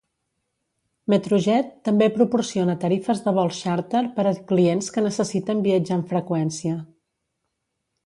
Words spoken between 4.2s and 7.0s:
a clients que necessiten viatjar amb freqüència.